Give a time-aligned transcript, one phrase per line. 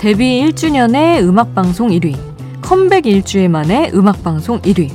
[0.00, 2.16] 데뷔 1주년의 음악방송 1위,
[2.62, 4.90] 컴백 1주일 만에 음악방송 1위,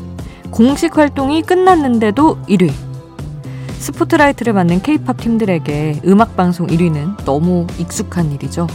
[0.50, 2.72] 공식 활동이 끝났는데도 1위.
[3.78, 8.66] 스포트라이트를 받는 케이팝 팀들에게 음악방송 1위는 너무 익숙한 일이죠.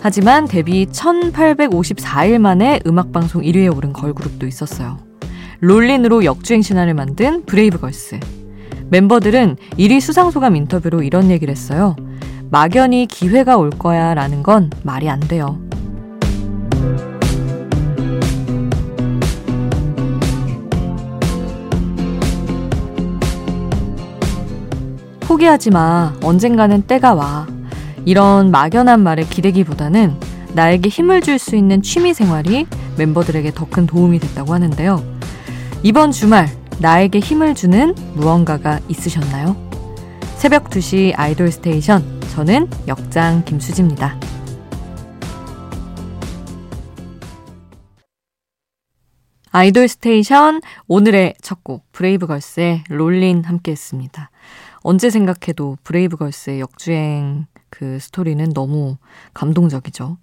[0.00, 4.98] 하지만 데뷔 1854일 만에 음악방송 1위에 오른 걸그룹도 있었어요.
[5.58, 8.20] Rollin'으로 역주행 신화를 만든 브레이브걸스.
[8.90, 11.96] 멤버들은 1위 수상소감 인터뷰로 이런 얘기를 했어요.
[12.50, 15.58] 막연히 기회가 올 거야 라는 건 말이 안 돼요.
[25.20, 26.14] 포기하지 마.
[26.22, 27.46] 언젠가는 때가 와.
[28.04, 30.14] 이런 막연한 말에 기대기보다는
[30.54, 35.02] 나에게 힘을 줄 수 있는 취미 생활이 멤버들에게 더 큰 도움이 됐다고 하는데요.
[35.82, 36.48] 이번 주말
[36.80, 39.56] 나에게 힘을 주는 무언가가 있으셨나요?
[40.36, 44.18] 새벽 2시 아이돌 station 저는 역장 김수지입니다.
[49.50, 54.30] 아이돌 station 오늘의 첫 곡 브레이브걸스의 Rollin' 함께 했습니다.
[54.82, 58.96] 언제 생각해도 브레이브걸스의 역주행 그 스토리는 너무
[59.34, 60.18] 감동적이죠.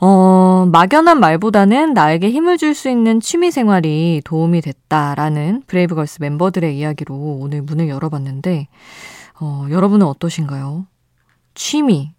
[0.00, 7.14] 어, 막연한 말보다는 나에게 힘을 줄 수 있는 취미 생활이 도움이 됐다라는 브레이브걸스 멤버들의 이야기로
[7.14, 8.68] 오늘 문을 열어봤는데,
[9.40, 10.86] 어, 여러분은 어떠신가요?
[11.54, 12.12] 취미.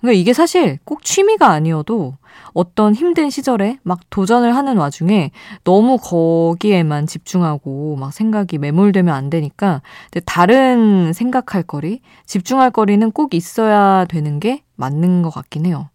[0.00, 2.16] 그러니까 이게 사실 꼭 취미가 아니어도
[2.54, 5.30] 어떤 힘든 시절에 막 도전을 하는 와중에
[5.62, 9.80] 너무 거기에만 집중하고 막 생각이 매몰되면 안 되니까
[10.26, 15.88] 다른 생각할 거리, 집중할 거리는 꼭 있어야 되는 게 맞는 것 같긴 해요.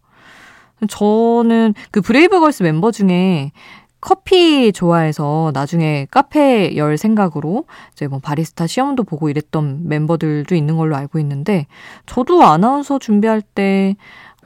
[0.88, 3.52] 저는 그 브레이브걸스 멤버 중에
[4.00, 10.94] 커피 좋아해서 나중에 카페 열 생각으로 이제 뭐 바리스타 시험도 보고 이랬던 멤버들도 있는 걸로
[10.96, 11.66] 알고 있는데
[12.06, 13.96] 저도 아나운서 준비할 때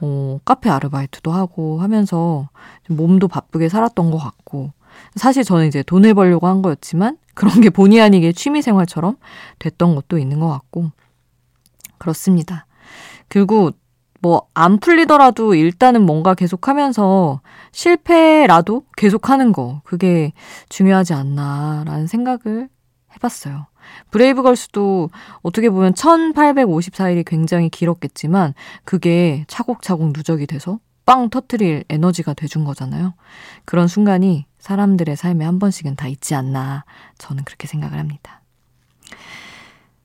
[0.01, 2.49] 어, 카페 아르바이트도 하고 하면서
[2.89, 4.71] 몸도 바쁘게 살았던 것 같고
[5.15, 9.17] 사실 저는 이제 돈을 벌려고 한 거였지만 그런 게 본의 아니게 취미 생활처럼
[9.59, 10.91] 됐던 것도 있는 것 같고
[11.97, 12.65] 그렇습니다.
[13.27, 13.71] 그리고
[14.23, 17.41] 뭐 안 풀리더라도 일단은 뭔가 계속하면서
[17.71, 20.31] 실패라도 계속하는 거 그게
[20.69, 22.69] 중요하지 않나라는 생각을
[23.15, 23.67] 해봤어요.
[24.11, 25.09] 브레이브걸스도
[25.41, 28.53] 어떻게 보면 1854일이 굉장히 길었겠지만
[28.85, 33.13] 그게 차곡차곡 누적이 돼서 빵 터트릴 에너지가 돼준 거잖아요.
[33.65, 36.85] 그런 순간이 사람들의 삶에 한 번씩은 다 있지 않나
[37.17, 38.41] 저는 그렇게 생각을 합니다.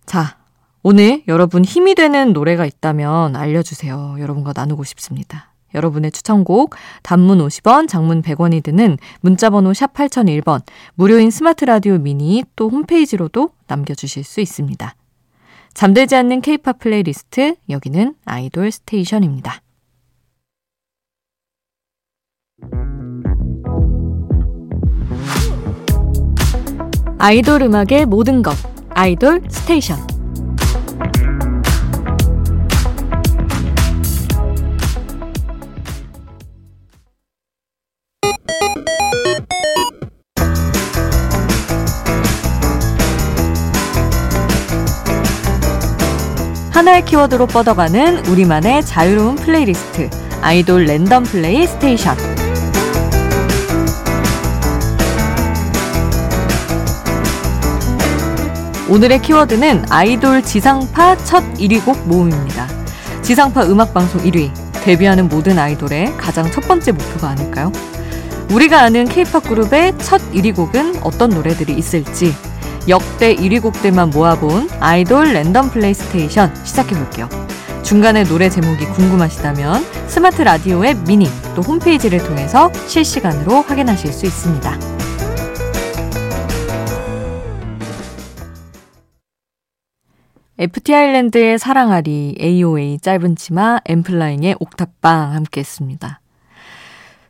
[0.06, 0.38] 자,
[0.82, 4.16] 오늘 여러분 힘이 되는 노래가 있다면 알려주세요.
[4.20, 5.52] 여러분과 나누고 싶습니다.
[5.74, 10.62] 여러분의 추천곡 단문 50원, 장문 100원이 드는 문자번호 샵 8001번
[10.94, 14.94] 무료인 스마트 라디오 미니 또 홈페이지로도 남겨주실 수 있습니다.
[15.74, 19.60] 잠들지 않는 케이팝 플레이리스트 여기는 아이돌 station입니다.
[27.18, 28.54] 아이돌 음악의 모든 것
[28.90, 30.17] 아이돌 station
[46.78, 50.08] 하나의 키워드로 뻗어가는 우리만의 자유로운 플레이리스트
[50.40, 52.16] 아이돌 랜덤 플레이 스테이션
[58.88, 62.68] 오늘의 키워드는 아이돌 지상파 첫 1위 곡 모음입니다.
[63.22, 64.52] 지상파 음악방송 1위,
[64.84, 67.72] 데뷔하는 모든 아이돌의 가장 첫 번째 목표가 아닐까요?
[68.52, 72.32] 우리가 아는 케이팝 그룹의 첫 1위 곡은 어떤 노래들이 있을지
[72.88, 77.28] 역대 1위 곡들만 모아본 아이돌 랜덤 플레이스테이션 시작해볼게요.
[77.82, 84.78] 중간에 노래 제목이 궁금하시다면 스마트 라디오 앱 미니 또 홈페이지를 통해서 실시간으로 확인하실 수 있습니다.
[90.60, 96.20] FT 아일랜드의 사랑앓이, AOA 짧은 치마, 엔플라잉의 옥탑방 함께 했습니다.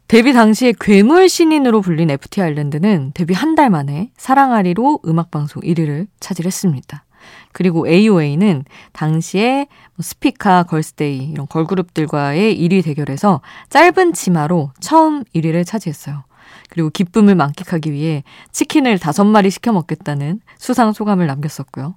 [0.08, 7.04] 데뷔 당시에 괴물 신인으로 불린 FT 아일랜드는 데뷔 한 달 만에 사랑앓이로 음악방송 1위를 차지했습니다.
[7.52, 9.66] 그리고 AOA는 당시에
[9.96, 16.22] 뭐 스피카, 걸스데이 이런 걸그룹들과의 1위 대결에서 짧은 치마로 처음 1위를 차지했어요.
[16.70, 18.22] 그리고 기쁨을 만끽하기 위해
[18.52, 21.96] 치킨을 다섯 마리 시켜 먹겠다는 수상 소감을 남겼었고요.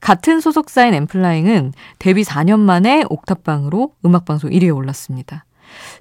[0.00, 5.45] 같은 소속사인 엠플라잉은 데뷔 4년 만에 옥탑방으로 음악방송 1위에 올랐습니다.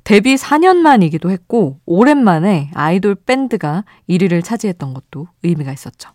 [0.03, 6.09] 데뷔 4년 만이기도 했고 오랜만에 아이돌 밴드가 1위를 차지했던 것도 의미가 있었죠.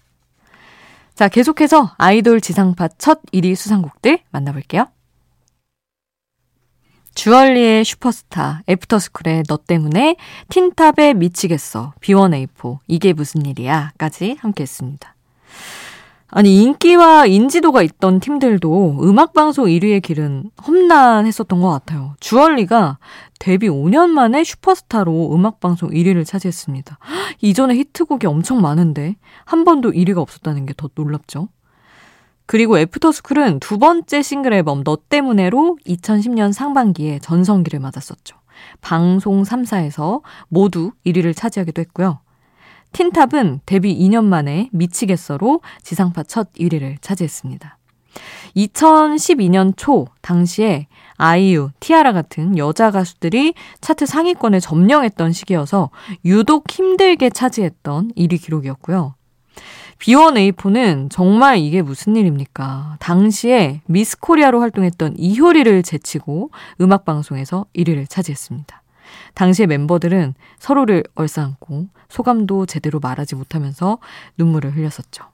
[1.15, 4.87] 자, 계속해서 아이돌 지상파 첫 1위 수상곡들 만나볼게요.
[7.15, 10.17] 주얼리의 슈퍼스타, 애프터스쿨의 너 때문에,
[10.49, 15.15] 틴탑의 미치겠어, B1A4, 이게 무슨 일이야, 까지 함께 했습니다.
[16.33, 22.15] 아니, 인기와 인지도가 있던 팀들도 음악 방송 1위의 길은 험난했었던 것 같아요.
[22.21, 22.99] 주얼리가
[23.39, 26.99] 데뷔 5년 만에 슈퍼스타로 음악 방송 1위를 차지했습니다.
[27.41, 31.49] 이전에 히트곡이 엄청 많은데 한 번도 1위가 없었다는 게 더 놀랍죠.
[32.47, 38.37] 그리고 애프터스쿨은 두 번째 싱글 앨범 너 때문에로 2010년 상반기에 전성기를 맞았었죠.
[38.81, 42.21] 방송 3사에서 모두 1위를 차지하기도 했고요.
[42.93, 47.79] 틴탑은 데뷔 2년 만에 미치겠어로 지상파 첫 1위를 차지했습니다.
[48.57, 55.91] 2012년 초 당시에 아이유, 티아라 같은 여자 가수들이 차트 상위권을 점령했던 시기여서
[56.25, 59.15] 유독 힘들게 차지했던 1위 기록이었고요.
[59.99, 62.97] B1A4는 정말 이게 무슨 일입니까?
[63.01, 66.51] 당시에 미스 코리아로 활동했던 이효리를 제치고
[66.81, 68.83] 음악방송에서 1위를 차지했습니다.
[69.35, 73.99] 당시의 멤버들은 서로를 얼싸안고 소감도 제대로 말하지 못하면서
[74.37, 75.25] 눈물을 흘렸었죠.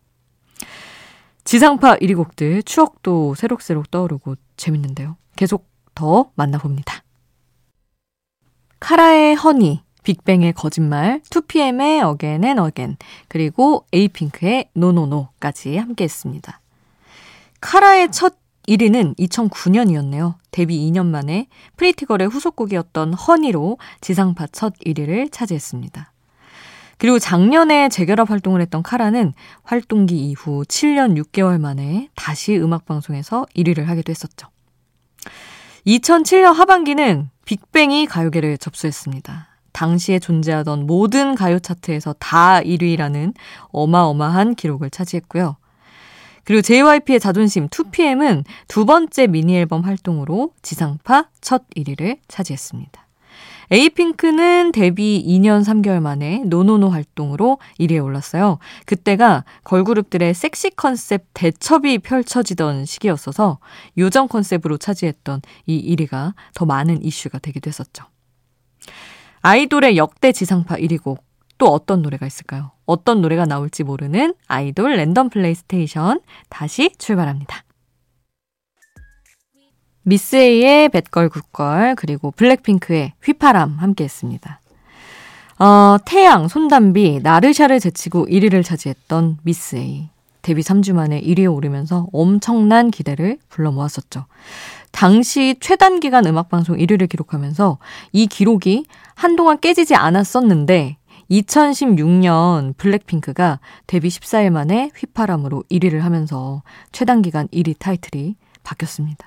[1.45, 5.17] 지상파 1위 곡들 추억도 새록새록 떠오르고 재밌는데요.
[5.37, 7.05] 계속 더 만나봅니다.
[8.81, 12.97] 카라의 Honey, 빅뱅의 거짓말, 2PM의 Again and Again,
[13.29, 16.61] 그리고 에이핑크의 NoNoNo까지 함께 했습니다.
[17.61, 18.37] 카라의 첫
[18.69, 20.35] 1위는 2009년이었네요.
[20.51, 26.13] 데뷔 2년 만에 Pretty Girl의 후속곡이었던 Honey로 지상파 첫 1위를 차지했습니다.
[26.99, 34.11] 그리고 작년에 재결합 활동을 했던 카라는 활동기 이후 7년 6개월 만에 다시 음악방송에서 1위를 하기도
[34.11, 34.49] 했었죠.
[35.87, 39.49] 2007년 하반기는 빅뱅이 가요계를 접수했습니다.
[39.73, 43.35] 당시에 존재하던 모든 가요 차트에서 다 1위라는
[43.69, 45.57] 어마어마한 기록을 차지했고요.
[46.47, 53.05] 그리고 JYP의 자존심 2PM은 두 번째 미니 앨범 활동으로 지상파 첫 1위를 차지했습니다.
[53.73, 58.61] 에이핑크는 데뷔 2년 3개월 만에 NoNoNo 활동으로 1위에 올랐어요.
[58.85, 63.59] 그때가 걸그룹들의 섹시 컨셉 대첩이 펼쳐지던 시기였어서
[63.99, 68.05] 요정 컨셉으로 차지했던 이 1위가 더 많은 이슈가 되기도 했었죠.
[69.43, 71.26] 아이돌의 역대 지상파 1위 곡.
[71.59, 72.73] 또 어떤 노래가 있을까요?
[72.85, 77.65] 어떤 노래가 나올지 모르는 아이돌 랜덤 플레이스테이션 다시 출발합니다.
[80.03, 84.61] 미스 A의 Bad Girl Good Girl 그리고 블랙핑크의 휘파람 함께 했습니다.
[85.59, 90.09] 어, 태양, 손담비, 나르샤를 제치고 1위를 차지했던 미스 A.
[90.43, 94.27] 데뷔 3주 만에 1위에 오르면서 엄청난 기대를 불러 모았었죠.
[94.93, 97.79] 당시 최단 기간 음악방송 1위를 기록하면서
[98.13, 98.85] 이 기록이
[99.17, 100.99] 한동안 깨지지 않았었는데
[101.31, 106.63] 2016년 블랙핑크가 데뷔 14일 만에 휘파람으로 1위를 하면서
[106.93, 109.27] 최단 기간 1위 타이틀이 바뀌었습니다.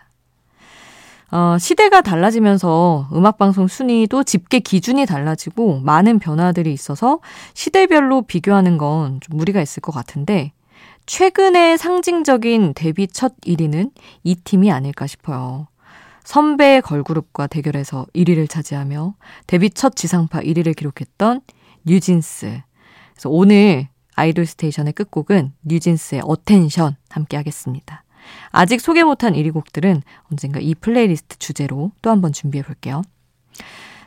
[1.32, 7.20] 어, 시대가 달라지면서 음악방송 순위도 집계 기준이 달라지고 많은 변화들이 있어서
[7.54, 10.54] 시대별로 비교하는 건 좀 무리가 있을 것 같은데
[11.06, 13.92] 최근의 상징적인 데뷔 첫 1위는
[14.24, 15.68] 이 팀이 아닐까 싶어요.
[16.24, 19.16] 선배 걸그룹과 대결해서 1위를 차지하며
[19.48, 21.42] 데뷔 첫 지상파 1위를 기록했던
[21.86, 22.62] 뉴진스.
[23.14, 28.04] 그래서 오늘 아이돌 스테이션의 끝곡은 뉴진스의 Attention 함께 하겠습니다.
[28.52, 33.02] 아직 소개 못한 1위 곡들은 언젠가 이 플레이리스트 주제로 또 한번 준비해 볼게요.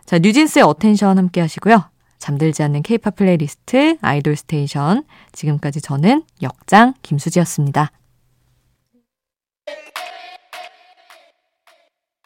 [0.04, 1.84] 자, 뉴진스의 Attention 함께 하시고요.
[2.18, 5.04] 잠들지 않는 케이팝 플레이리스트 아이돌 스테이션.
[5.32, 7.90] 지금까지 저는 역장 김수지였습니다.